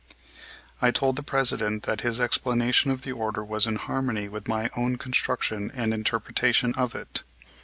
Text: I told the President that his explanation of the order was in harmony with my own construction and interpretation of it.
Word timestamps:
I 0.81 0.89
told 0.89 1.15
the 1.15 1.21
President 1.21 1.83
that 1.83 2.01
his 2.01 2.19
explanation 2.19 2.89
of 2.89 3.03
the 3.03 3.11
order 3.11 3.43
was 3.45 3.67
in 3.67 3.75
harmony 3.75 4.27
with 4.27 4.47
my 4.47 4.71
own 4.75 4.95
construction 4.95 5.71
and 5.75 5.93
interpretation 5.93 6.73
of 6.73 6.95
it. 6.95 7.21